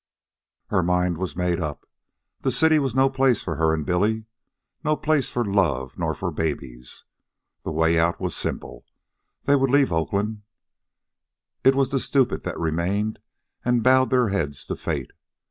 [0.69, 1.85] Her mind was made up.
[2.39, 4.25] The city was no place for her and Billy,
[4.83, 7.05] no place for love nor for babies.
[7.63, 8.83] The way out was simple.
[9.43, 10.41] They would leave Oakland.
[11.63, 13.19] It was the stupid that remained
[13.63, 15.11] and bowed their heads to fate.